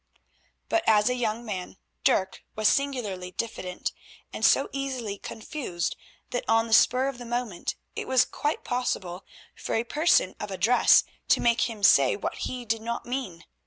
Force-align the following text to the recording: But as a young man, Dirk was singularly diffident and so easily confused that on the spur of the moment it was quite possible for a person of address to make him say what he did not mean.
But 0.67 0.83
as 0.87 1.09
a 1.09 1.13
young 1.13 1.45
man, 1.45 1.77
Dirk 2.03 2.43
was 2.55 2.67
singularly 2.67 3.29
diffident 3.33 3.91
and 4.33 4.43
so 4.43 4.67
easily 4.71 5.19
confused 5.19 5.95
that 6.31 6.43
on 6.47 6.65
the 6.65 6.73
spur 6.73 7.07
of 7.07 7.19
the 7.19 7.23
moment 7.25 7.75
it 7.95 8.07
was 8.07 8.25
quite 8.25 8.63
possible 8.63 9.23
for 9.55 9.75
a 9.75 9.83
person 9.83 10.33
of 10.39 10.49
address 10.49 11.03
to 11.27 11.39
make 11.39 11.69
him 11.69 11.83
say 11.83 12.15
what 12.15 12.33
he 12.49 12.65
did 12.65 12.81
not 12.81 13.05
mean. 13.05 13.45